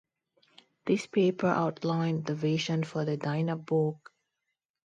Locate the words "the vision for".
2.25-3.05